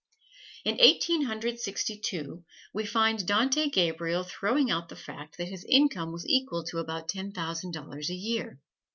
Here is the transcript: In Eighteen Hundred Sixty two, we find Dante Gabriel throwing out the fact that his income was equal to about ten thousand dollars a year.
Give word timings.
In 0.65 0.79
Eighteen 0.81 1.25
Hundred 1.25 1.59
Sixty 1.59 1.95
two, 1.95 2.43
we 2.73 2.87
find 2.87 3.27
Dante 3.27 3.69
Gabriel 3.69 4.23
throwing 4.23 4.71
out 4.71 4.89
the 4.89 4.95
fact 4.95 5.37
that 5.37 5.49
his 5.49 5.63
income 5.69 6.11
was 6.11 6.25
equal 6.27 6.63
to 6.69 6.79
about 6.79 7.07
ten 7.07 7.31
thousand 7.31 7.73
dollars 7.75 8.09
a 8.09 8.15
year. 8.15 8.59